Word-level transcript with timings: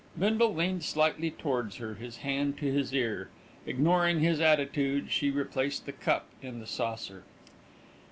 Bindle 0.17 0.55
leaned 0.55 0.83
slightly 0.83 1.29
towards 1.29 1.75
her, 1.75 1.93
his 1.93 2.17
hand 2.25 2.57
to 2.57 2.65
his 2.65 2.91
ear. 2.91 3.29
Ignoring 3.67 4.19
his 4.21 4.41
attitude, 4.41 5.11
she 5.11 5.29
replaced 5.29 5.85
the 5.85 5.91
cup 5.91 6.25
in 6.41 6.59
the 6.59 6.65
saucer. 6.65 7.23